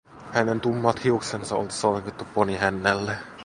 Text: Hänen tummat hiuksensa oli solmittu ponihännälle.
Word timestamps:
Hänen 0.33 0.59
tummat 0.61 0.99
hiuksensa 1.03 1.55
oli 1.55 1.71
solmittu 1.71 2.25
ponihännälle. 2.33 3.17